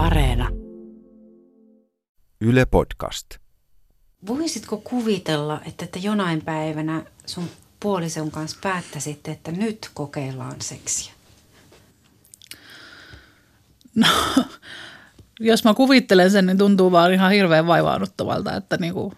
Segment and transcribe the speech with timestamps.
[0.00, 0.48] Areena.
[2.40, 3.26] Yle Podcast.
[4.26, 7.44] Voisitko kuvitella, että, että jonain päivänä sun
[7.80, 11.12] puolison kanssa päättäisitte, että nyt kokeillaan seksiä?
[13.94, 14.06] No,
[15.40, 19.12] jos mä kuvittelen sen, niin tuntuu vaan ihan hirveän vaivaanuttavalta, että niinku,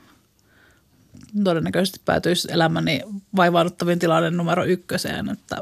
[1.44, 3.00] todennäköisesti päätyisi elämäni
[3.36, 5.56] vaivaanuttavin tilanne numero ykköseen, että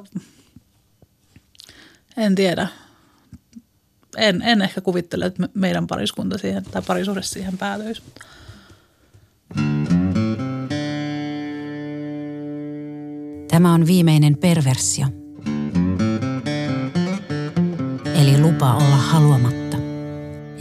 [2.16, 2.68] en tiedä.
[4.21, 8.02] En, en ehkä kuvittele, että meidän pariskunta siihen tai parisuhde siihen päätyisi.
[13.48, 15.06] Tämä on viimeinen perversio.
[18.15, 19.77] Eli lupa olla haluamatta.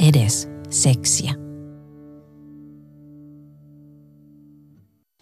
[0.10, 1.34] Edes seksiä.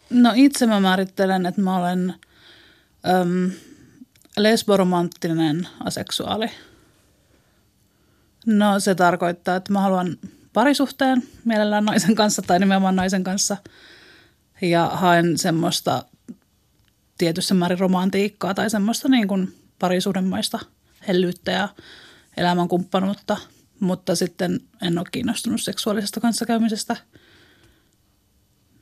[0.09, 2.13] No itse mä määrittelen, että mä olen
[3.21, 3.51] äm,
[4.37, 6.49] lesboromanttinen aseksuaali.
[8.47, 10.17] No se tarkoittaa, että mä haluan
[10.53, 13.57] parisuhteen mielellään naisen kanssa tai nimenomaan naisen kanssa
[14.61, 16.05] ja haen semmoista
[17.17, 20.59] tietyssä määrin romantiikkaa tai semmoista niin kuin parisuhdemaista
[21.07, 21.69] hellyyttä ja
[22.37, 23.37] elämänkumppanuutta,
[23.79, 26.95] mutta sitten en ole kiinnostunut seksuaalisesta kanssakäymisestä.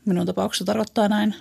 [0.05, 1.35] Minun tapauksessa tarkoittaa näin.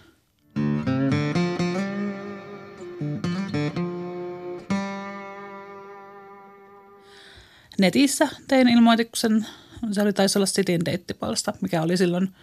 [7.79, 9.47] Netissä tein ilmoituksen,
[9.93, 12.35] se oli taisi olla Sitin deittipalsta, mikä oli silloin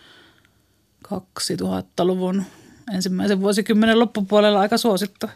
[1.08, 2.44] 2000-luvun
[2.94, 5.30] ensimmäisen vuosikymmenen loppupuolella aika suosittu.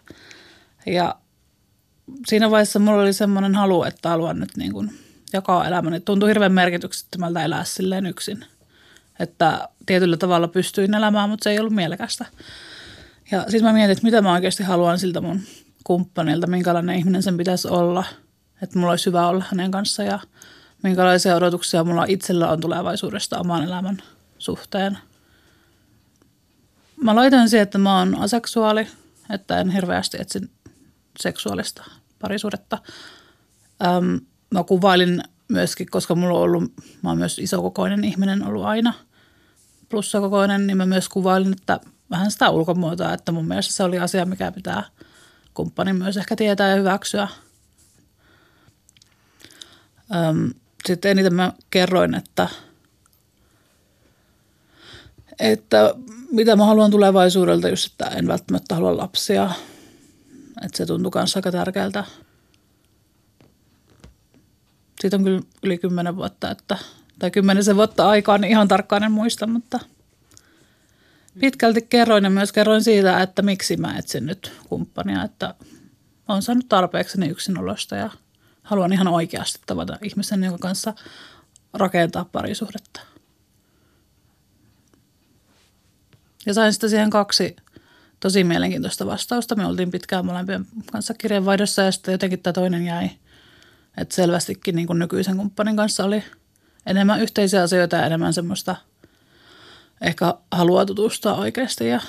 [0.85, 1.15] Ja
[2.27, 4.99] siinä vaiheessa mulla oli semmoinen halu, että haluan nyt niin kuin
[5.33, 5.99] jakaa elämäni.
[5.99, 8.45] Tuntui hirveän merkityksettömältä elää silleen yksin.
[9.19, 12.25] Että tietyllä tavalla pystyin elämään, mutta se ei ollut mielekästä.
[13.31, 15.41] Ja sitten mä mietin, että mitä mä oikeasti haluan siltä mun
[15.83, 18.03] kumppanilta, minkälainen ihminen sen pitäisi olla.
[18.65, 20.19] Että mulla olisi hyvä olla hänen kanssa ja
[20.83, 23.97] minkälaisia odotuksia mulla itsellä on tulevaisuudesta oman elämän
[24.37, 24.97] suhteen.
[27.01, 28.87] Mä laitan siihen, että mä oon aseksuaali,
[29.29, 30.49] että en hirveästi etsin
[31.19, 31.83] seksuaalista
[32.19, 32.77] parisuudetta.
[33.85, 34.19] Öm,
[34.49, 36.63] mä kuvailin myöskin, koska mulla on ollut,
[37.01, 38.93] mä oon myös isokokoinen ihminen ollut aina,
[39.89, 41.79] plussakokoinen, niin mä myös kuvailin, että
[42.09, 44.83] vähän sitä ulkomuotoa, että mun mielestä se oli asia, mikä pitää
[45.53, 47.27] kumppanin myös ehkä tietää ja hyväksyä.
[50.85, 52.49] Sitten eniten mä kerroin, että,
[55.39, 55.95] että
[56.31, 59.51] mitä mä haluan tulevaisuudelta, just että en välttämättä halua lapsia.
[60.65, 62.03] Että se tuntuu kanssa aika tärkeältä.
[65.01, 66.77] Siitä on kyllä yli kymmenen vuotta, että,
[67.19, 69.79] tai kymmenisen vuotta aikaa, niin ihan tarkkaan en muista, mutta
[71.39, 75.55] pitkälti kerroin ja myös kerroin siitä, että miksi mä etsin nyt kumppania, että
[76.27, 78.09] olen saanut tarpeekseni yksinolosta ja
[78.65, 80.93] haluan ihan oikeasti tavata ihmisen, jonka kanssa
[81.73, 83.01] rakentaa parisuhdetta.
[86.45, 87.55] Ja sain sitten siihen kaksi
[88.19, 89.55] tosi mielenkiintoista vastausta.
[89.55, 93.09] Me oltiin pitkään molempien kanssa kirjeenvaihdossa ja sitten jotenkin tämä toinen jäi.
[93.97, 96.23] Että selvästikin niin kuin nykyisen kumppanin kanssa oli
[96.85, 98.75] enemmän yhteisiä asioita ja enemmän semmoista
[100.01, 102.01] ehkä halua tutustua oikeasti ja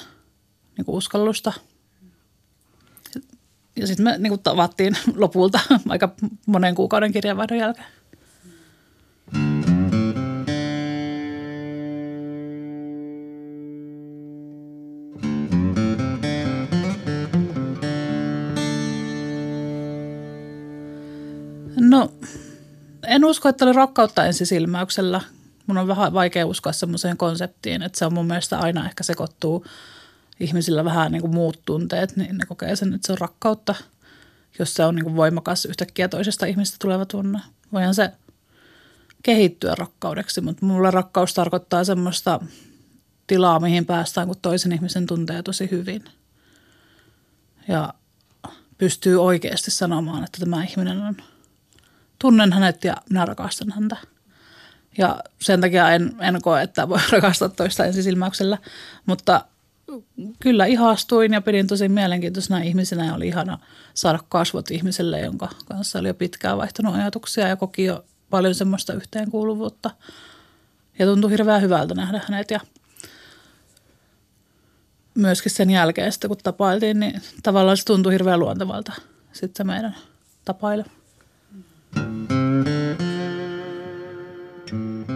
[0.76, 1.52] niin kuin uskallusta.
[3.76, 6.14] Ja sitten me niin tavattiin lopulta aika
[6.46, 7.86] monen kuukauden kirjeenvaihdon jälkeen.
[21.80, 22.12] No,
[23.06, 25.20] en usko, että oli rakkautta ensisilmäyksellä.
[25.66, 29.66] Mun on vähän vaikea uskoa semmoiseen konseptiin, että se on mun mielestä aina ehkä sekoittuu
[30.40, 33.74] ihmisillä vähän niin kuin muut tunteet, niin ne kokee sen, että se on rakkautta,
[34.58, 37.38] jos se on niin kuin voimakas yhtäkkiä toisesta ihmistä tuleva tunne.
[37.72, 38.12] Voihan se
[39.22, 42.40] kehittyä rakkaudeksi, mutta mulla rakkaus tarkoittaa semmoista
[43.26, 46.04] tilaa, mihin päästään, kun toisen ihmisen tuntee tosi hyvin.
[47.68, 47.94] Ja
[48.78, 51.16] pystyy oikeasti sanomaan, että tämä ihminen on–
[52.18, 53.96] tunnen hänet ja minä rakastan häntä.
[54.98, 58.58] Ja sen takia en, en koe, että voi rakastaa toista ensisilmäyksellä,
[59.06, 59.44] mutta
[60.38, 63.58] kyllä ihastuin ja pidin tosi mielenkiintoisena ihmisenä ja oli ihana
[63.94, 68.92] saada kasvot ihmiselle, jonka kanssa oli jo pitkään vaihtunut ajatuksia ja koki jo paljon semmoista
[68.92, 69.90] yhteenkuuluvuutta.
[70.98, 72.60] Ja tuntui hirveän hyvältä nähdä hänet ja
[75.14, 78.92] myöskin sen jälkeen sitten kun tapailtiin, niin tavallaan se tuntui hirveän luontevalta
[79.32, 79.96] sitten meidän
[80.44, 80.84] tapailu.
[84.66, 85.15] Miten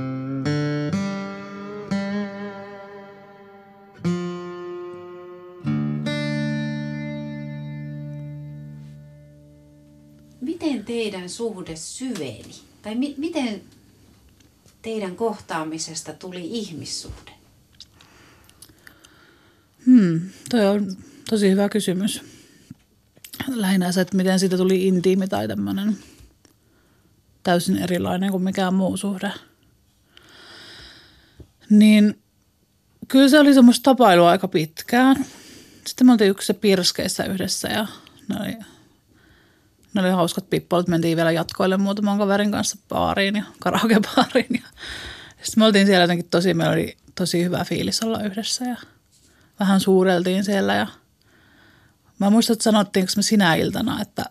[10.90, 12.54] teidän suhde syveni?
[12.82, 13.62] Tai mi- miten
[14.82, 17.30] teidän kohtaamisesta tuli ihmissuhde?
[19.86, 20.20] Hmm,
[20.50, 20.96] toi on
[21.30, 22.22] tosi hyvä kysymys.
[23.48, 25.98] Lähinnä se, että miten siitä tuli intiimi tai tämmöinen
[27.42, 29.32] täysin erilainen kuin mikään muu suhde.
[31.70, 32.18] Niin
[33.08, 35.26] kyllä se oli semmoista tapailua aika pitkään.
[35.86, 37.86] Sitten me oltiin yksi pirskeissä yhdessä ja
[38.28, 38.56] ne oli,
[39.94, 40.88] ne oli hauskat pippolit.
[40.88, 44.54] Mentiin vielä jatkoille muutaman kaverin kanssa baariin ja karaokebaariin.
[44.54, 44.68] Ja
[45.42, 48.76] sitten me oltiin siellä jotenkin tosi, meillä oli tosi hyvä fiilis olla yhdessä ja
[49.60, 50.86] vähän suureltiin siellä ja
[52.18, 54.24] mä muistan, että sanottiinko me sinä iltana, että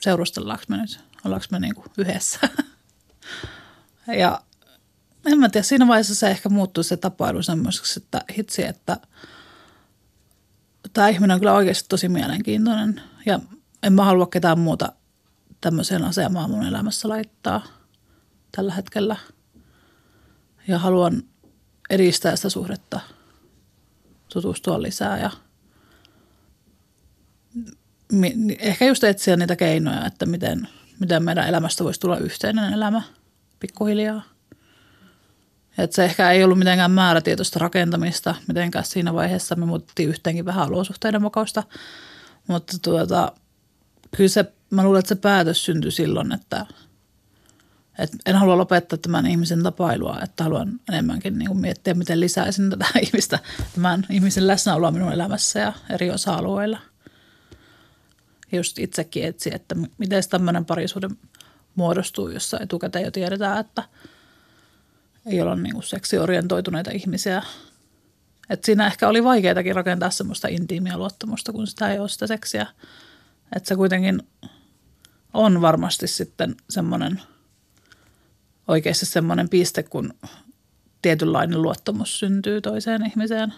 [0.00, 2.38] seurustellaanko me nyt, ollaanko me niinku yhdessä.
[4.20, 4.40] ja
[5.26, 8.96] en mä tiedä, siinä vaiheessa se ehkä muuttui se tapailu semmoiseksi, että hitsi, että
[10.92, 13.40] tämä ihminen on kyllä oikeasti tosi mielenkiintoinen ja
[13.84, 14.92] en mä halua ketään muuta
[15.60, 17.66] tämmöiseen asemaan mun elämässä laittaa
[18.56, 19.16] tällä hetkellä.
[20.68, 21.22] Ja haluan
[21.90, 23.00] edistää sitä suhdetta,
[24.32, 25.30] tutustua lisää ja
[28.58, 30.68] ehkä just etsiä niitä keinoja, että miten,
[31.00, 33.02] miten meidän elämästä voisi tulla yhteinen elämä
[33.60, 34.22] pikkuhiljaa.
[35.78, 39.56] Et se ehkä ei ollut mitenkään määrätietoista rakentamista mitenkään siinä vaiheessa.
[39.56, 41.62] Me muuttiin yhteenkin vähän olosuhteiden mukausta.
[42.46, 43.32] Mutta tuota,
[44.16, 46.66] kyllä se, mä luulen, että se päätös syntyi silloin, että,
[47.98, 52.70] että en halua lopettaa tämän ihmisen tapailua, että haluan enemmänkin niin kuin miettiä, miten lisäisin
[52.70, 53.38] tätä ihmistä,
[53.74, 56.78] tämän ihmisen läsnäoloa minun elämässä ja eri osa-alueilla.
[58.52, 61.08] Just itsekin etsi, että miten tämmöinen parisuhde
[61.74, 63.82] muodostuu, jossa etukäteen jo tiedetään, että–
[65.26, 67.42] ei olla niin kuin seksiorientoituneita ihmisiä.
[68.50, 72.66] Et siinä ehkä oli vaikeatakin rakentaa semmoista intiimiä luottamusta, kun sitä ei ole sitä seksiä.
[73.56, 74.22] Että se kuitenkin
[75.34, 77.22] on varmasti sitten semmoinen
[78.68, 80.14] oikeasti semmoinen piste, kun
[81.02, 83.54] tietynlainen luottamus syntyy toiseen ihmiseen.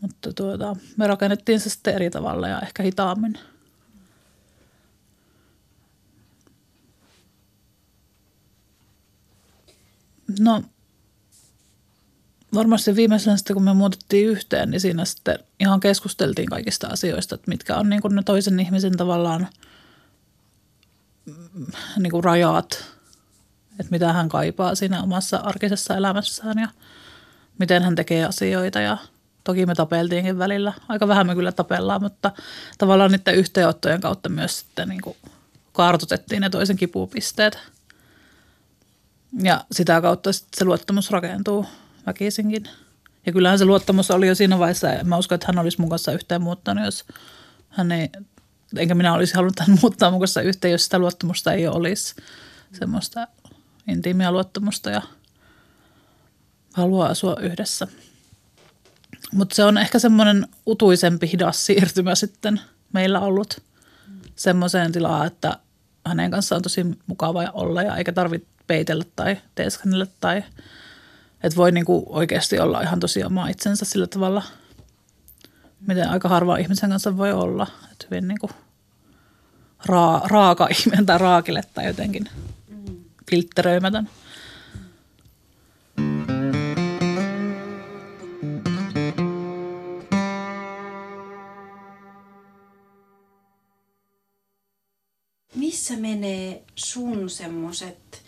[0.00, 3.38] Mutta tuota, me rakennettiin se sitten eri tavalla ja ehkä hitaammin.
[10.40, 10.62] No
[12.54, 17.50] varmasti viimeisenä sitten, kun me muutettiin yhteen, niin siinä sitten ihan keskusteltiin kaikista asioista, että
[17.50, 19.48] mitkä on niin kuin ne toisen ihmisen tavallaan
[21.26, 21.66] mm,
[21.98, 22.84] niin kuin rajat,
[23.80, 26.68] että mitä hän kaipaa siinä omassa arkisessa elämässään ja
[27.58, 28.80] miten hän tekee asioita.
[28.80, 28.96] Ja
[29.44, 30.72] toki me tapeltiinkin välillä.
[30.88, 32.32] Aika vähän me kyllä tapellaan, mutta
[32.78, 35.16] tavallaan niiden yhteenottojen kautta myös sitten niin kuin
[35.72, 37.58] kartoitettiin ne toisen kipupisteet–
[39.42, 41.66] ja sitä kautta se luottamus rakentuu
[42.06, 42.68] väkisinkin.
[43.26, 46.12] Ja kyllähän se luottamus oli jo siinä vaiheessa, mä uskon, että hän olisi mun kanssa
[46.12, 47.04] yhteen muuttanut, jos
[47.68, 48.08] hän ei,
[48.76, 52.14] enkä minä olisi halunnut hän muuttaa mun kanssa yhteen, jos sitä luottamusta ei olisi.
[52.72, 53.28] Semmoista
[53.88, 55.02] intiimiä luottamusta ja
[56.72, 57.88] haluaa asua yhdessä.
[59.32, 62.60] Mutta se on ehkä semmoinen utuisempi hidas siirtymä sitten
[62.92, 63.60] meillä ollut
[64.36, 65.58] semmoiseen tilaan, että
[66.06, 70.42] hänen kanssaan on tosi mukava olla ja eikä tarvitse peitellä tai teeskennellä tai
[71.44, 74.42] että voi niinku oikeasti olla ihan tosi oma itsensä sillä tavalla,
[75.86, 77.66] miten aika harva ihmisen kanssa voi olla.
[77.92, 78.50] Että hyvin niinku
[79.86, 82.28] raa, raaka ihminen tai raakille tai jotenkin
[83.30, 84.08] filtteröimätön.
[95.54, 98.23] Missä menee sun semmoset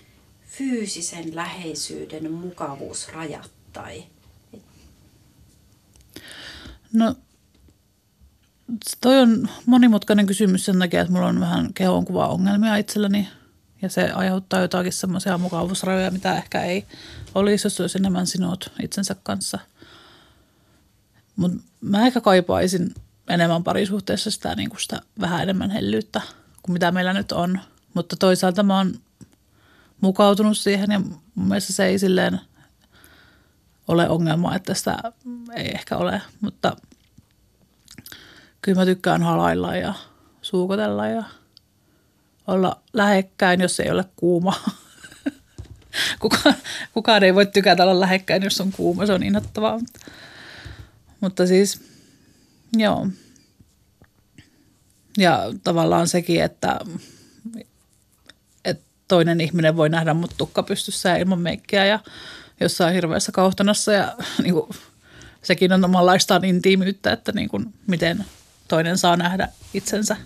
[0.59, 4.05] fyysisen läheisyyden mukavuusrajat tai?
[6.93, 7.15] No
[9.01, 13.29] toi on monimutkainen kysymys sen takia, että mulla on vähän kehonkuva-ongelmia itselläni
[13.83, 16.87] ja se aiheuttaa jotakin semmoisia mukavuusrajoja, mitä ehkä ei
[17.35, 19.59] olisi, jos olisi enemmän sinut itsensä kanssa.
[21.37, 22.95] Mutta mä ehkä kaipaisin
[23.29, 26.21] enemmän parisuhteessa sitä, niin kuin sitä vähän enemmän hellyyttä
[26.63, 27.61] kuin mitä meillä nyt on.
[27.95, 28.95] Mutta toisaalta mä oon
[30.01, 31.01] mukautunut siihen ja
[31.35, 32.41] mun mielestä se ei silleen
[33.89, 34.99] ole ongelma, että sitä
[35.55, 36.77] ei ehkä ole, mutta
[38.63, 39.95] kyllä mä tykkään halailla ja
[40.43, 41.25] suukotella ja
[42.47, 44.55] olla lähekkäin, jos ei ole kuuma.
[46.21, 46.55] kukaan,
[46.95, 49.79] kukaan ei voi tykätä olla lähekkäin, jos on kuuma, se on innoittavaa.
[49.79, 50.01] Mutta,
[51.21, 51.81] mutta siis,
[52.77, 53.09] joo.
[55.19, 56.81] Ja tavallaan sekin, että
[59.09, 61.99] toinen ihminen voi nähdä mut tukka pystyssä ilman meikkiä ja
[62.61, 64.71] jossain hirveässä kauhtanassa ja niin kuin,
[65.43, 68.25] sekin on omanlaistaan intiimyyttä, että niin kuin, miten
[68.69, 70.17] toinen saa nähdä itsensä.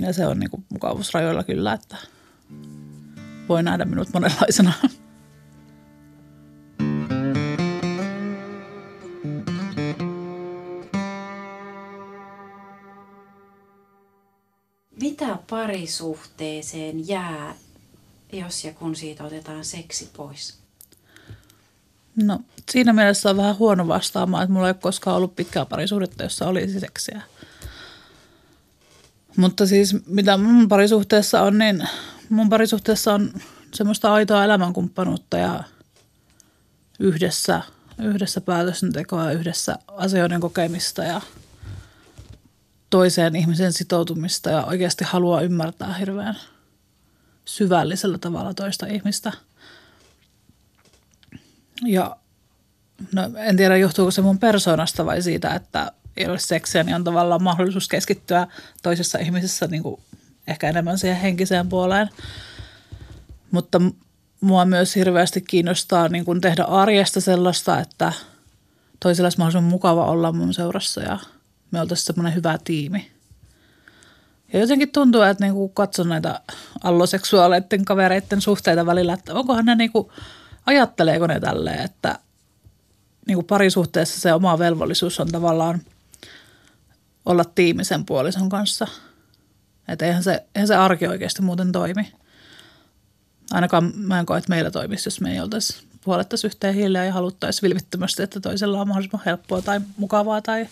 [0.00, 1.96] Ja se on niin kuin, mukavuusrajoilla kyllä, että
[3.48, 4.72] voi nähdä minut monenlaisena.
[15.56, 17.54] parisuhteeseen jää,
[18.32, 20.58] jos ja kun siitä otetaan seksi pois?
[22.22, 26.22] No siinä mielessä on vähän huono vastaamaan, että mulla ei ole koskaan ollut pitkää parisuhdetta,
[26.22, 27.22] jossa olisi seksiä.
[29.36, 31.88] Mutta siis mitä mun parisuhteessa on, niin
[32.28, 33.32] mun parisuhteessa on
[33.74, 35.64] semmoista aitoa elämänkumppanuutta ja
[37.00, 37.62] yhdessä,
[37.98, 41.20] yhdessä päätöksentekoa, yhdessä asioiden kokemista ja
[42.96, 46.36] toiseen ihmisen sitoutumista ja oikeasti haluaa ymmärtää hirveän
[47.44, 49.32] syvällisellä tavalla toista ihmistä.
[51.84, 52.16] Ja
[53.12, 57.04] no, en tiedä johtuuko se mun persoonasta vai siitä, että ei ole seksiä, niin on
[57.04, 58.46] tavallaan mahdollisuus keskittyä
[58.82, 60.00] toisessa ihmisessä niin kuin
[60.46, 62.08] ehkä enemmän siihen henkiseen puoleen.
[63.50, 63.80] Mutta
[64.40, 68.12] mua myös hirveästi kiinnostaa niin kuin tehdä arjesta sellaista, että
[69.00, 71.18] toisella olisi mahdollisimman mukava olla mun seurassa ja
[71.70, 73.10] me oltaisiin semmoinen hyvä tiimi.
[74.52, 76.40] Ja jotenkin tuntuu, että niin kuin katson näitä
[76.84, 80.08] alloseksuaaleiden kavereiden suhteita välillä, että onkohan ne niin kuin,
[80.66, 82.18] ajatteleeko ne tälleen, että
[83.26, 85.80] niin kuin parisuhteessa se oma velvollisuus on tavallaan–
[87.26, 88.86] olla tiimisen puolison kanssa.
[89.88, 92.12] Että eihän se, eihän se arki oikeasti muuten toimi.
[93.50, 97.12] Ainakaan mä en koe, että meillä toimisi, jos me ei oltaisi puolettaisi yhteen hiljaa ja
[97.12, 100.68] haluttaisiin vilvittömästi, että toisella on mahdollisimman helppoa tai mukavaa tai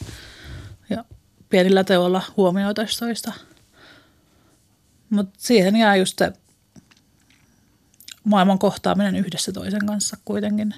[0.91, 1.05] ja
[1.49, 3.33] pienillä teoilla huomioitaisiin toista.
[5.11, 6.33] Mutta siihen jää just se
[8.25, 10.75] maailman kohtaaminen yhdessä toisen kanssa kuitenkin,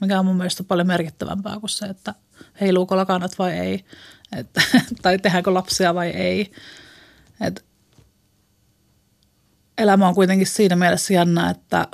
[0.00, 2.14] mikä on mun mielestä paljon merkittävämpää kuin se, että
[2.60, 3.84] heiluuko lakanat vai ei–
[4.36, 4.62] että,
[5.02, 6.52] tai tehdäänkö lapsia vai ei.
[7.40, 7.64] Et
[9.78, 11.86] elämä on kuitenkin siinä mielessä jännä, että,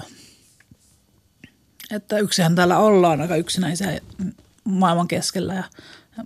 [1.91, 4.01] että yksihän täällä ollaan aika yksinäisiä
[4.65, 5.65] maailman keskellä ja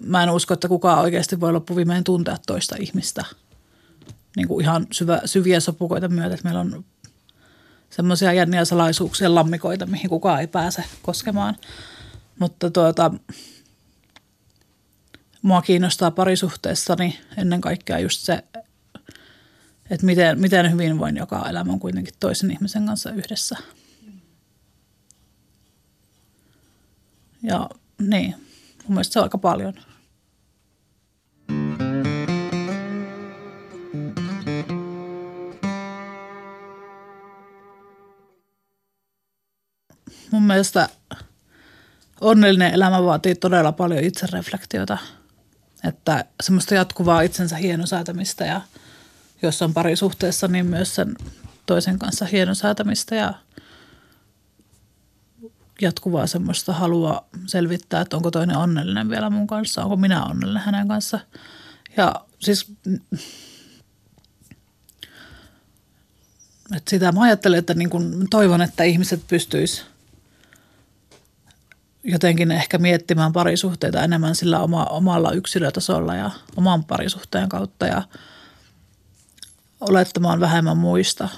[0.00, 3.24] mä en usko, että kukaan oikeasti voi loppuviimein tuntea toista ihmistä
[4.36, 6.84] niin kuin ihan syvä, syviä sopukoita myötä, että meillä on
[7.90, 11.56] semmoisia jänniä salaisuuksia lammikoita, mihin kukaan ei pääse koskemaan.
[12.38, 13.10] Mutta tuota,
[15.42, 18.44] mua kiinnostaa parisuhteessani ennen kaikkea just se,
[19.90, 23.56] että miten, miten hyvin voin joka elämän kuitenkin toisen ihmisen kanssa yhdessä.
[27.42, 28.47] Ja niin,
[28.88, 29.74] mun mielestä se on aika paljon.
[40.30, 40.88] Mun mielestä
[42.20, 44.98] onnellinen elämä vaatii todella paljon itsereflektiota–
[45.84, 48.60] että semmoista jatkuvaa itsensä hienosäätämistä ja
[49.42, 51.14] jos on parisuhteessa, niin myös sen
[51.66, 53.34] toisen kanssa hienosäätämistä ja
[55.80, 60.88] jatkuvaa semmoista halua selvittää, että onko toinen onnellinen vielä mun kanssa, onko minä onnellinen hänen
[60.88, 61.20] kanssa.
[61.96, 62.72] Ja siis
[66.76, 69.88] että sitä mä ajattelen, että niin kun toivon, että ihmiset pystyisivät
[72.04, 78.02] jotenkin ehkä miettimään parisuhteita enemmän sillä oma, omalla yksilötasolla ja oman parisuhteen kautta ja
[79.80, 81.28] olettamaan vähemmän muista.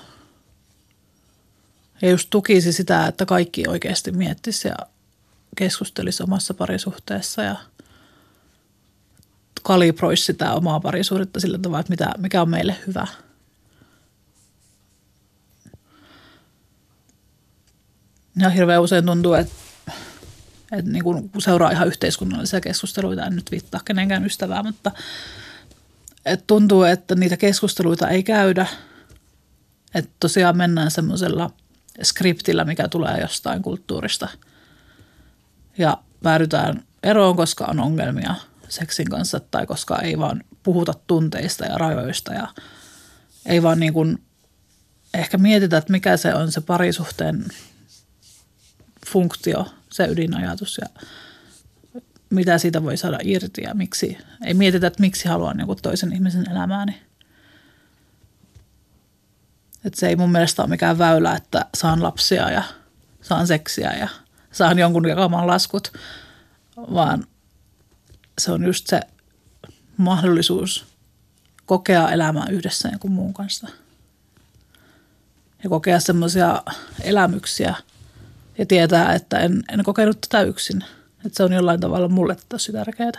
[2.02, 4.76] Ja just tukisi sitä, että kaikki oikeasti miettisi ja
[5.56, 7.56] keskustelisi omassa parisuhteessa ja
[9.62, 13.06] kalibroisi sitä omaa parisuhdetta sillä tavalla, että mitä, mikä on meille hyvä.
[18.36, 19.54] Ja hirveän usein tuntuu, että
[20.72, 24.90] että niin kuin seuraa ihan yhteiskunnallisia keskusteluita, en nyt viittaa kenenkään ystävää, mutta
[26.24, 28.66] että tuntuu, että niitä keskusteluita ei käydä.
[29.94, 31.50] Että tosiaan mennään semmoisella
[32.02, 34.28] skriptillä, mikä tulee jostain kulttuurista.
[35.78, 38.34] Ja päädytään eroon, koska on ongelmia
[38.68, 42.48] seksin kanssa tai koska ei vaan puhuta tunteista ja rajoista ja
[43.46, 44.22] ei vaan niin kuin
[45.14, 47.44] ehkä mietitä, että mikä se on se parisuhteen
[49.06, 51.02] funktio se ydinajatus ja
[52.30, 54.18] mitä siitä voi saada irti ja miksi.
[54.44, 57.09] Ei mietitä, että miksi haluan joku toisen ihmisen elämääni.
[59.84, 62.62] Että se ei mun mielestä ole mikään väylä, että saan lapsia ja
[63.22, 64.08] saan seksiä ja
[64.52, 65.92] saan jonkun jakamaan laskut,
[66.76, 67.24] vaan
[68.38, 69.00] se on just se
[69.96, 70.86] mahdollisuus
[71.66, 73.68] kokea elämää yhdessä jonkun muun kanssa.
[75.62, 76.62] Ja kokea semmoisia
[77.04, 77.74] elämyksiä–
[78.60, 80.84] ja tietää, että en, en kokenut tätä yksin.
[81.26, 83.12] Että se on jollain tavalla mulle tosi tärkeää.